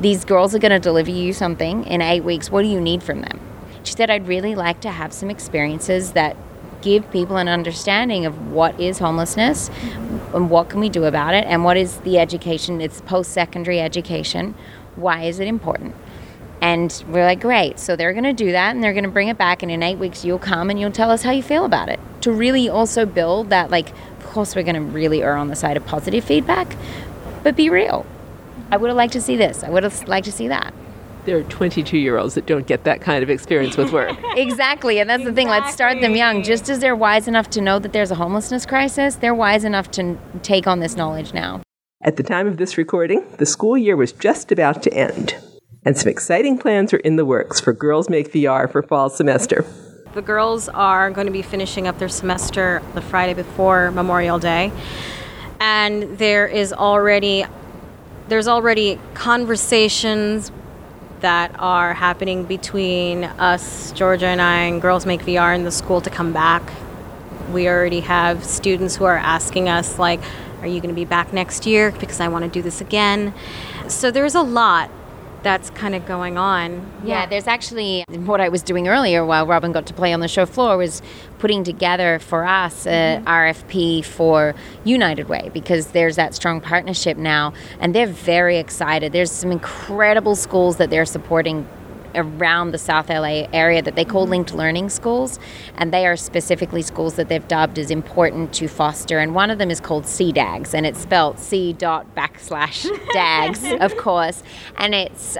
[0.00, 2.48] These girls are going to deliver you something in eight weeks.
[2.48, 3.40] What do you need from them?
[3.82, 6.36] She said, I'd really like to have some experiences that
[6.82, 9.68] give people an understanding of what is homelessness
[10.32, 14.54] and what can we do about it and what is the education it's post-secondary education
[14.94, 15.94] why is it important
[16.60, 17.78] and we're like, great.
[17.78, 19.62] So they're going to do that and they're going to bring it back.
[19.62, 22.00] And in eight weeks, you'll come and you'll tell us how you feel about it.
[22.22, 25.56] To really also build that, like, of course, we're going to really err on the
[25.56, 26.76] side of positive feedback,
[27.42, 28.06] but be real.
[28.70, 29.62] I would have liked to see this.
[29.62, 30.74] I would have liked to see that.
[31.24, 34.16] There are 22 year olds that don't get that kind of experience with work.
[34.36, 35.00] exactly.
[35.00, 35.30] And that's exactly.
[35.30, 35.48] the thing.
[35.48, 36.42] Let's start them young.
[36.42, 39.90] Just as they're wise enough to know that there's a homelessness crisis, they're wise enough
[39.92, 41.62] to take on this knowledge now.
[42.02, 45.34] At the time of this recording, the school year was just about to end
[45.86, 49.64] and some exciting plans are in the works for Girls Make VR for fall semester.
[50.14, 54.72] The girls are going to be finishing up their semester the Friday before Memorial Day,
[55.60, 57.46] and there is already
[58.28, 60.50] there's already conversations
[61.20, 66.00] that are happening between us, Georgia and I, and Girls Make VR in the school
[66.00, 66.72] to come back.
[67.52, 70.20] We already have students who are asking us like,
[70.62, 73.32] "Are you going to be back next year?" Because I want to do this again.
[73.86, 74.90] So there's a lot
[75.46, 76.72] that's kind of going on.
[77.04, 77.20] Yeah.
[77.20, 80.26] yeah, there's actually what I was doing earlier while Robyn got to play on the
[80.26, 81.02] show floor was
[81.38, 83.28] putting together for us an mm-hmm.
[83.28, 89.12] RFP for United Way because there's that strong partnership now and they're very excited.
[89.12, 91.68] There's some incredible schools that they're supporting
[92.16, 94.32] around the South LA area that they call mm-hmm.
[94.32, 95.38] linked learning schools,
[95.76, 99.18] and they are specifically schools that they've dubbed as important to foster.
[99.18, 103.96] And one of them is called CDAGS, and it's spelled C dot backslash DAGS, of
[103.96, 104.42] course,
[104.76, 105.36] and it's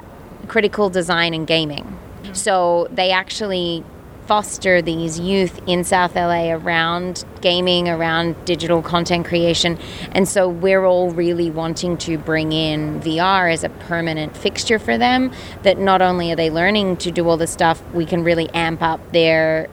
[0.49, 1.85] critical design and gaming.
[1.85, 2.35] Mm-hmm.
[2.35, 3.85] So they actually
[4.27, 9.79] foster these youth in South LA around gaming, around digital content creation.
[10.12, 14.99] And so we're all really wanting to bring in VR as a permanent fixture for
[14.99, 18.51] them that not only are they learning to do all this stuff, we can really
[18.51, 19.69] amp up their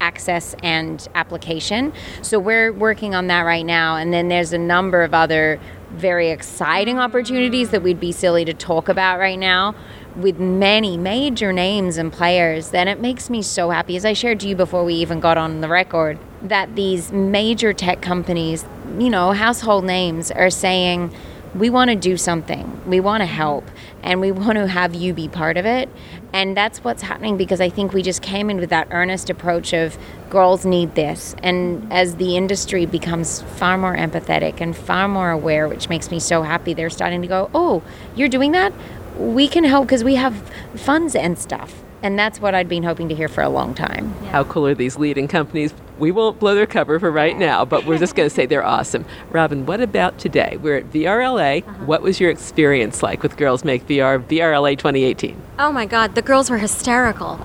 [0.00, 1.92] access and application.
[2.22, 3.96] So we're working on that right now.
[3.96, 8.54] And then there's a number of other very exciting opportunities that we'd be silly to
[8.54, 9.74] talk about right now
[10.16, 13.96] with many major names and players, then it makes me so happy.
[13.96, 17.72] As I shared to you before we even got on the record, that these major
[17.72, 18.64] tech companies,
[18.98, 21.14] you know, household names, are saying,
[21.54, 23.64] we want to do something, we want to help,
[24.02, 25.88] and we want to have you be part of it.
[26.32, 29.72] And that's what's happening because I think we just came in with that earnest approach
[29.72, 29.96] of
[30.28, 31.34] girls need this.
[31.42, 36.20] And as the industry becomes far more empathetic and far more aware, which makes me
[36.20, 37.82] so happy, they're starting to go, oh,
[38.14, 38.72] you're doing that?
[39.18, 40.34] We can help because we have
[40.76, 41.82] funds and stuff.
[42.02, 44.14] And that's what I'd been hoping to hear for a long time.
[44.22, 44.30] Yeah.
[44.30, 45.74] How cool are these leading companies?
[45.98, 48.64] We won't blow their cover for right now, but we're just going to say they're
[48.64, 49.04] awesome.
[49.30, 50.56] Robyn, what about today?
[50.62, 51.66] We're at VRLA.
[51.66, 51.84] Uh-huh.
[51.86, 55.42] What was your experience like with Girls Make VR, VRLA 2018?
[55.58, 57.44] Oh my God, the girls were hysterical.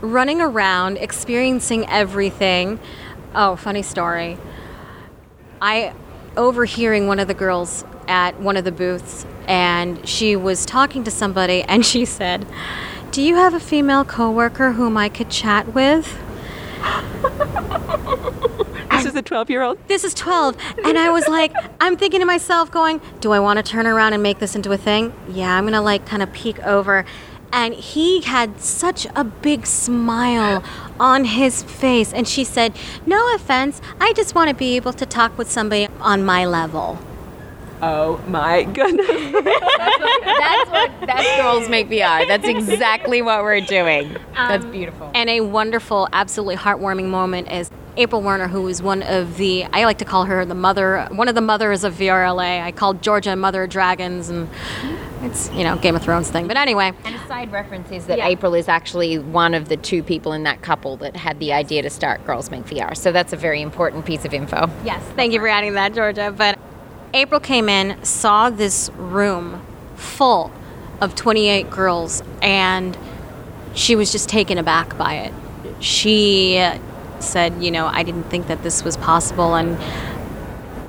[0.00, 2.80] Running around, experiencing everything.
[3.34, 4.38] Oh, funny story.
[5.60, 5.92] I
[6.38, 11.10] overhearing one of the girls at one of the booths and she was talking to
[11.10, 12.46] somebody and she said,
[13.10, 16.16] Do you have a female coworker whom I could chat with?
[18.90, 19.78] This is a 12 year old?
[19.88, 20.56] This is 12.
[20.84, 24.12] And I was like, I'm thinking to myself, going, do I want to turn around
[24.12, 25.14] and make this into a thing?
[25.26, 27.06] Yeah, I'm going to like kind of peek over.
[27.50, 30.62] And he had such a big smile
[30.98, 32.12] on his face.
[32.12, 35.88] And she said, No offense, I just want to be able to talk with somebody
[36.00, 36.98] on my level.
[37.82, 39.06] Oh my goodness.
[39.06, 42.26] That's what that's girls make VR.
[42.26, 44.16] That's exactly what we're doing.
[44.34, 45.10] That's um, beautiful.
[45.14, 49.84] And a wonderful, absolutely heartwarming moment is April Werner, who is one of the, I
[49.84, 52.62] like to call her the mother, one of the mothers of VRLA.
[52.62, 54.48] I called Georgia Mother of Dragons, and
[55.22, 56.46] it's, you know, Game of Thrones thing.
[56.46, 58.28] But anyway, And a side reference is that Yeah.
[58.28, 61.82] April is actually one of the two people in that couple that had the idea
[61.82, 62.96] to start Girls Make VR.
[62.96, 64.70] So that's a very important piece of info.
[64.84, 66.32] yes, thank you for adding that, Georgia.
[66.34, 66.58] But
[67.12, 69.64] April came in, saw this room
[69.96, 70.52] full
[71.00, 72.96] of 28 girls, and
[73.74, 75.34] she was just taken aback by it.
[75.80, 76.64] She
[77.18, 79.76] said, you know, I didn't think that this was possible, and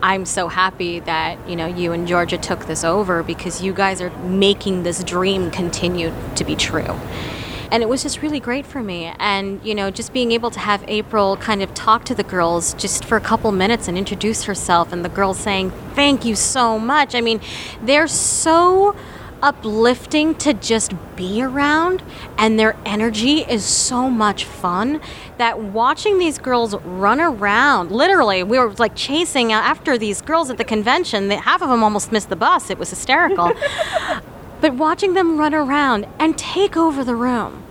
[0.04, 4.02] I'm so happy that, you know, you and Georgia took this over because you guys
[4.02, 7.00] are making this dream continue to be true.
[7.72, 9.14] And it was just really great for me.
[9.18, 12.74] And, you know, just being able to have April kind of talk to the girls
[12.74, 16.78] just for a couple minutes and introduce herself, and the girls saying, Thank you so
[16.78, 17.16] much.
[17.16, 17.40] I mean,
[17.82, 18.96] they're so
[19.42, 22.04] uplifting to just be around
[22.38, 25.02] and their energy is so much fun
[25.38, 30.58] that watching these girls run around literally we were like chasing after these girls at
[30.58, 33.52] the convention half of them almost missed the bus it was hysterical
[34.62, 37.64] but watching them run around and take over the room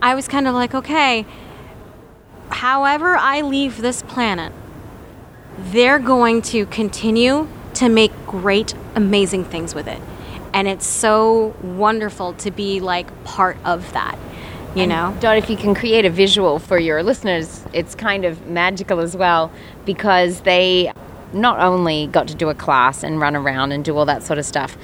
[0.00, 1.26] i was kind of like okay
[2.50, 4.52] however i leave this planet
[5.58, 10.00] they're going to continue to make great, amazing things with it.
[10.54, 14.18] And it's so wonderful to be like part of that,
[14.74, 15.16] you know?
[15.20, 19.16] Dot, if you can create a visual for your listeners, it's kind of magical as
[19.16, 19.52] well
[19.84, 20.92] because they
[21.32, 24.38] not only got to do a class and run around and do all that sort
[24.38, 24.76] of stuff,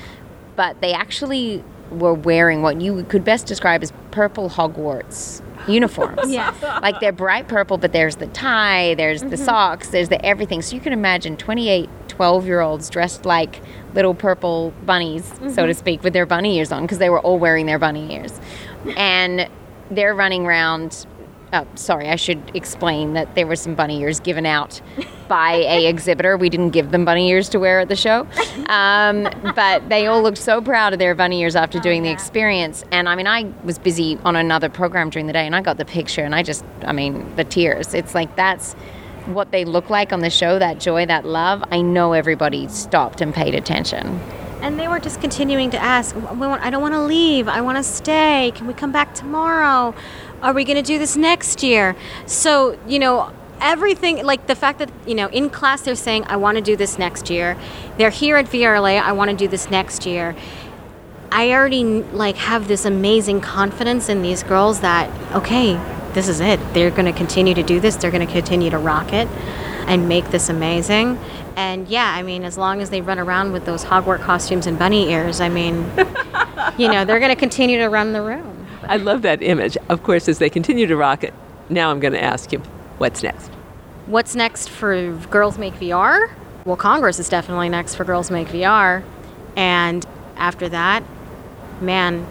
[0.56, 6.20] but they actually were wearing what you could best describe as purple Hogwarts uniforms.
[6.30, 6.60] Yes.
[6.62, 9.44] Like they're bright purple, but there's the tie, there's the mm-hmm.
[9.44, 10.62] socks, there's the everything.
[10.62, 13.60] So you can imagine 28 12 year olds dressed like
[13.92, 15.72] little purple bunnies, so to mm-hmm.
[15.72, 18.40] speak, with their bunny ears on because they were all wearing their bunny ears.
[18.96, 19.48] And
[19.90, 21.06] they're running around.
[21.56, 24.80] Oh, sorry, I should explain that there were some bunny ears given out
[25.28, 26.36] by a exhibitor.
[26.36, 28.26] We didn't give them bunny ears to wear at the show,
[28.66, 32.84] um, but they all looked so proud of their bunny ears after doing the experience.
[32.90, 35.76] And I mean, I was busy on another program during the day, and I got
[35.76, 37.94] the picture, and I just, I mean, the tears.
[37.94, 38.72] It's like that's
[39.26, 40.58] what they look like on the show.
[40.58, 41.62] That joy, that love.
[41.70, 44.20] I know everybody stopped and paid attention.
[44.60, 47.48] And they were just continuing to ask, want- I don't want to leave.
[47.48, 48.50] I want to stay.
[48.54, 49.94] Can we come back tomorrow?
[50.44, 51.96] Are we going to do this next year?
[52.26, 56.36] So, you know, everything, like the fact that, you know, in class they're saying, I
[56.36, 57.56] want to do this next year.
[57.96, 60.36] They're here at VRLA, I want to do this next year.
[61.32, 65.80] I already like have this amazing confidence in these girls that okay,
[66.12, 66.60] this is it.
[66.74, 67.96] They're going to continue to do this.
[67.96, 69.26] They're going to continue to rock it
[69.86, 71.18] and make this amazing.
[71.56, 74.78] And yeah, I mean, as long as they run around with those Hogwarts costumes and
[74.78, 75.76] bunny ears, I mean,
[76.78, 78.63] you know, they're going to continue to run the room.
[78.88, 79.76] I love that image.
[79.88, 81.34] Of course, as they continue to rock it,
[81.68, 82.58] now I'm going to ask you,
[82.98, 83.48] what's next?
[84.06, 86.30] What's next for Girls Make VR?
[86.64, 89.02] Well, Congress is definitely next for Girls Make VR.
[89.56, 90.04] And
[90.36, 91.04] after that,
[91.80, 92.26] man,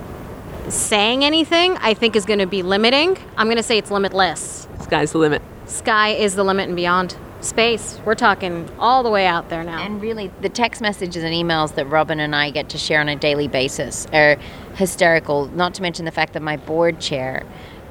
[0.70, 3.18] saying anything I think is going to be limiting.
[3.38, 4.68] I'm going to say it's limitless.
[4.82, 5.42] Sky's the limit.
[5.66, 7.16] Sky is the limit and beyond.
[7.42, 9.84] Space, we're talking all the way out there now.
[9.84, 13.10] And really, the text messages and emails that Robyn and I get to share on
[13.10, 14.38] a daily basis are
[14.76, 15.48] hysterical.
[15.48, 17.44] Not to mention the fact that my board chair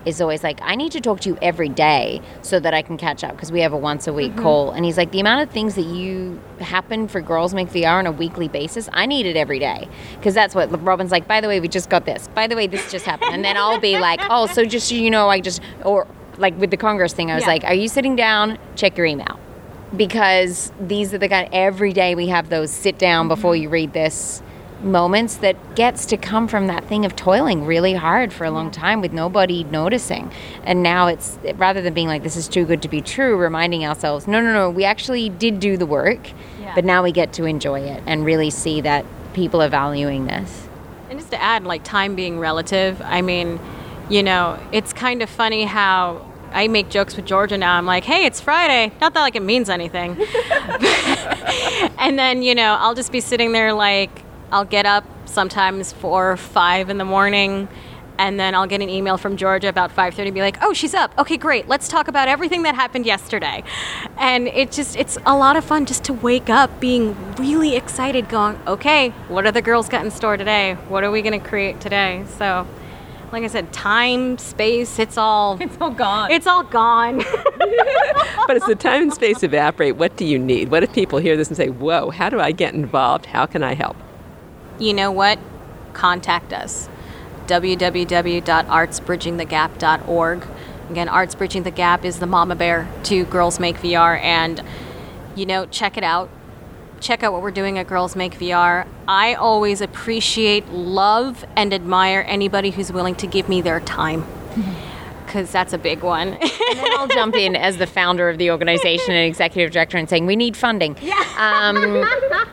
[0.05, 2.97] is always like, I need to talk to you every day so that I can
[2.97, 4.43] catch up because we have a once a week mm-hmm.
[4.43, 4.71] call.
[4.73, 8.07] And he's like, the amount of things that you happen for Girls Make VR on
[8.07, 11.29] a weekly basis, I need it every day because that's what Robyn's like.
[11.29, 12.29] By the way, we just got this.
[12.29, 13.33] By the way, this just happened.
[13.33, 16.07] And then I'll be like, oh, so just so you know, I just, or
[16.39, 17.49] like with the Congress thing, I was Yeah.
[17.49, 18.59] like, are you sitting down?
[18.75, 19.39] Check your email
[19.97, 23.35] because these are the kind every day we have those sit down mm-hmm.
[23.35, 24.43] before you read this
[24.85, 28.71] moments that gets to come from that thing of toiling really hard for a long
[28.71, 30.31] time with nobody noticing
[30.65, 33.85] and now it's rather than being like this is too good to be true reminding
[33.85, 36.31] ourselves no no no we actually did do the work
[36.61, 36.75] Yeah.
[36.75, 39.05] but now we get to enjoy it and really see that
[39.35, 40.67] people are valuing this
[41.11, 43.61] And just to add, like time being relative, I mean,
[44.09, 47.77] you know, it's kind of funny how I make jokes with Georgia now.
[47.79, 48.93] I'm like, hey, it's Friday.
[49.01, 50.17] Not that like it means anything.
[51.99, 54.11] and then, you know, I'll just be sitting there like,
[54.53, 57.69] I'll get up sometimes four or five in the morning
[58.19, 60.95] and then I'll get an email from Georgia about 5:30 and be like, "Oh, she's
[60.95, 61.13] up.
[61.19, 61.67] Okay, great.
[61.69, 63.65] Let's talk about everything that happened yesterday."
[64.19, 68.29] And it just it's a lot of fun just to wake up being really excited
[68.29, 70.77] going, "Okay, what are the girls got in store today?
[70.89, 72.67] What are we going to create today?" So,
[73.33, 76.31] like I said, time, space, it's all It's all gone.
[76.31, 77.25] it's all gone.
[78.47, 80.71] But as the time and space evaporate, what do you need?
[80.71, 83.27] What if people hear this and say, whoa, how do I get involved?
[83.27, 83.97] How can I help?
[84.83, 85.39] You know what?
[85.93, 86.89] Contact us.
[87.47, 90.47] www.artsbridgingthegap.org.
[90.91, 94.63] Again, Arts Bridging the Gap is the mama bear to Girls Make VR, and
[95.35, 96.29] you know, check it out.
[97.01, 98.87] Check out what we're doing at Girls Make VR.
[99.09, 104.25] I always appreciate, love, and admire anybody who's willing to give me their time,
[105.33, 106.29] because that's a big one.
[106.35, 110.07] and then I'll jump in as the founder of the organization and executive director and
[110.09, 110.95] saying we need funding.
[111.01, 111.15] Yeah.
[111.39, 112.05] Um,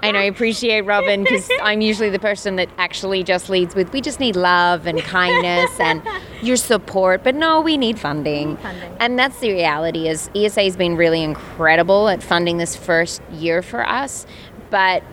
[0.01, 3.99] and I appreciate Robyn because I'm usually the person that actually just leads with we
[3.99, 6.01] just need love and kindness and
[6.41, 7.21] your support.
[7.21, 8.55] But no, we need funding.
[8.57, 8.95] funding.
[9.01, 10.07] And that's the reality.
[10.07, 14.25] Is ESA has been really incredible at funding this first year for us,
[14.69, 15.03] but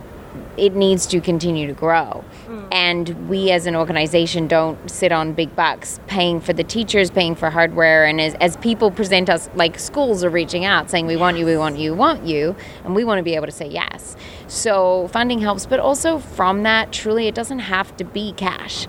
[0.56, 2.24] it needs to continue to grow.
[2.70, 7.34] And we as an organization don't sit on big bucks paying for the teachers, paying
[7.34, 8.04] for hardware.
[8.04, 11.46] And as, as people present us, like schools are reaching out saying, we want you,
[11.46, 12.56] we want you, want you.
[12.84, 14.16] And we want to be able to say yes.
[14.46, 15.66] So funding helps.
[15.66, 18.86] But also from that, truly, it doesn't have to be cash.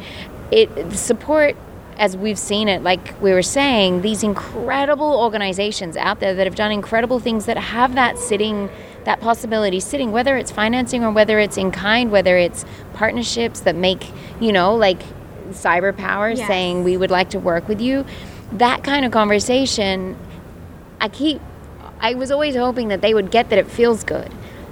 [0.51, 1.57] It support
[1.97, 6.55] as we've seen it, like we were saying, these incredible organizations out there that have
[6.55, 8.69] done incredible things that have that sitting,
[9.03, 13.75] that possibility sitting, whether it's financing or whether it's in kind, whether it's partnerships that
[13.75, 15.01] make, you know, like
[15.49, 16.47] cyber power Yes.
[16.47, 18.05] saying we would like to work with you.
[18.51, 20.15] That kind of conversation,
[21.01, 21.41] I keep,
[21.99, 24.31] I was always hoping that they would get that it feels good.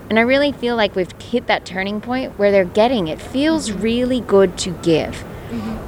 [0.10, 3.20] And I really feel like we've hit that turning point where they're getting it.
[3.20, 3.82] Feels mm-hmm.
[3.82, 5.26] really good to give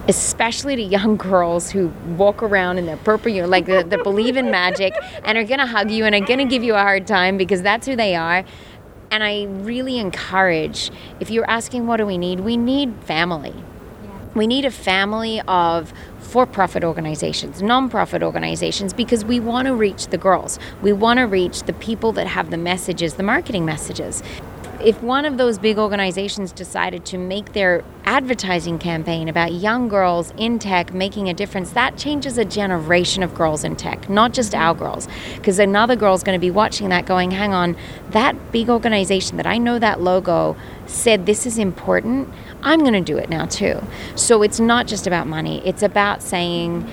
[0.07, 4.37] especially to young girls who walk around in their purple uniform, like that that believe
[4.37, 4.93] in magic
[5.23, 7.87] and are gonna hug you and are gonna give you a hard time because that's
[7.87, 8.43] who they are.
[9.09, 13.55] And I really encourage, if you're asking what do we need, we need family.
[14.35, 19.73] We need a family of for profit organizations, non profit organizations, because we want to
[19.73, 20.59] reach the girls.
[20.81, 24.21] We want to reach the people that have the messages, the marketing messages.
[24.83, 30.31] If one of those big organizations decided to make their advertising campaign about young girls
[30.37, 34.53] in tech making a difference, that changes a generation of girls in tech, not just
[34.53, 35.07] our girls.
[35.35, 37.75] Because another girl's going to be watching that going, hang on,
[38.11, 40.55] that big organization that I know that logo
[40.85, 42.29] said this is important.
[42.61, 43.81] I'm going to do it now too.
[44.15, 46.87] So it's not just about money, it's about saying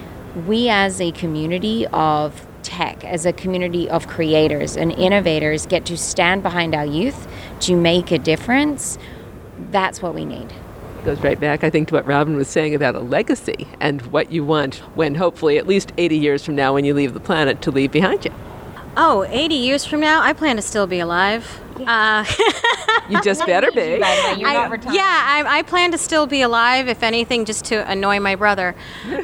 [0.46, 5.96] we as a community of tech, as a community of creators and innovators, get to
[5.96, 7.28] stand behind our youth
[7.60, 8.98] to make a difference.
[9.70, 10.52] That's what we need.
[11.04, 14.32] Goes right back, I think, to what Robyn was saying about a legacy and what
[14.32, 17.60] you want when hopefully at least 80 years from now when you leave the planet
[17.62, 18.32] to leave behind you.
[18.96, 21.60] oh, 80 years from now, I plan to still be alive.
[21.86, 22.24] Uh,
[23.10, 24.02] You just better be.
[24.02, 28.34] I- Yeah, I, I plan to still be alive, if anything, just to annoy my
[28.34, 28.74] brother.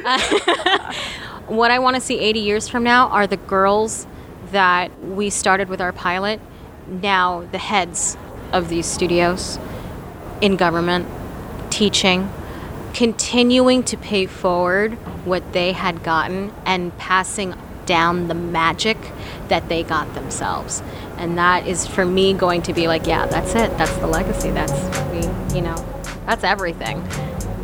[0.05, 0.93] Uh,
[1.47, 4.07] what I want to see 80 years from now are the girls
[4.51, 6.39] that we started with our pilot,
[6.87, 8.17] now the heads
[8.51, 9.59] of these studios
[10.41, 11.07] in government,
[11.69, 12.29] teaching,
[12.93, 14.93] continuing to pay forward
[15.25, 18.97] what they had gotten and passing down the magic
[19.47, 20.81] that they got themselves.
[21.17, 23.77] And that is for me going to be like, yeah, that's it.
[23.77, 24.51] That's the legacy.
[24.51, 24.73] That's
[25.11, 25.75] we, you know,
[26.25, 27.01] that's everything.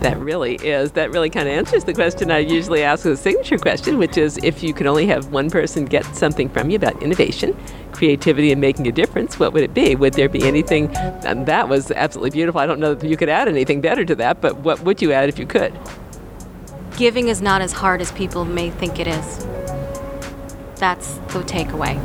[0.01, 0.91] That really is.
[0.91, 4.17] That really kind of answers the question I usually ask as a signature question, which
[4.17, 7.57] is if you could only have one person get something from you about innovation,
[7.93, 9.95] creativity, and making a difference, what would it be?
[9.95, 10.95] Would there be anything?
[10.95, 12.61] And that was absolutely beautiful.
[12.61, 15.11] I don't know that you could add anything better to that, but what would you
[15.11, 15.77] add if you could?
[16.95, 19.45] Giving is not as hard as people may think it is.
[20.75, 21.99] That's the takeaway.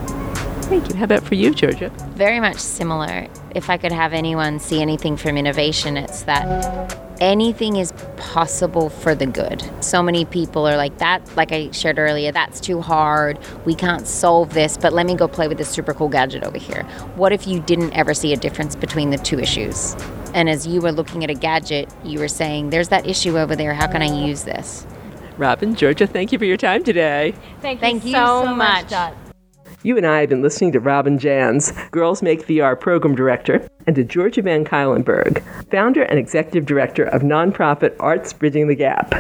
[0.65, 0.97] Thank you.
[0.97, 1.91] How about for you, Georgia?
[2.15, 3.29] Very much similar.
[3.55, 9.15] If I could have anyone see anything from innovation, it's that anything is possible for
[9.15, 9.63] the good.
[9.81, 13.39] So many people are like that, like I shared earlier, that's too hard.
[13.65, 16.59] We can't solve this, but let me go play with this super cool gadget over
[16.59, 16.83] here.
[17.15, 19.95] What if you didn't ever see a difference between the two issues?
[20.35, 23.55] And as you were looking at a gadget, you were saying, there's that issue over
[23.55, 23.73] there.
[23.73, 24.85] How can I use this?
[25.39, 27.35] Robyn, Georgia, thank you for your time today.
[27.61, 28.91] Thank, Thank you so, much.
[28.91, 29.17] Dot.
[29.85, 33.97] You and I have been listening to Robyn Janz, Girls Make VR Program Director, and
[33.97, 39.13] to Georgia Van Cuylenburg, Founder and Executive Director of nonprofit Arts Bridging the Gap.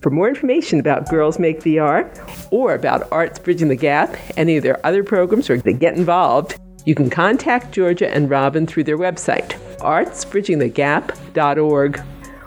[0.00, 2.10] For more information about Girls Make VR
[2.50, 6.58] or about Arts Bridging the Gap, any of their other programs, or to get involved,
[6.84, 12.02] you can contact Georgia and Robin through their website, artsbridgingthegap.org.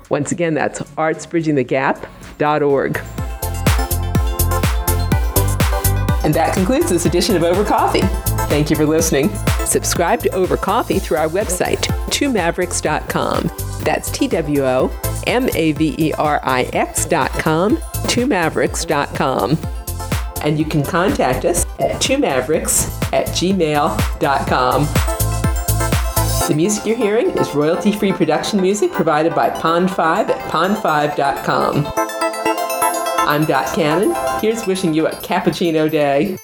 [0.09, 3.24] Once again, that's artsbridgingthegap.org.
[6.25, 8.01] And that concludes this edition of Over Coffee.
[8.49, 9.29] Thank you for listening.
[9.63, 13.51] Subscribe to Over Coffee through our website, twomaverix.com.
[13.83, 19.57] That's T W O M A V E R I X.com, twomaverix.com.
[20.43, 24.85] And you can contact us at twomaverix at gmail.com.
[26.47, 32.24] The music you're hearing is royalty free production music provided by Pond5 at pond5.com.
[33.27, 34.13] I'm Dot Cannon.
[34.39, 36.37] Here's wishing you a cappuccino day.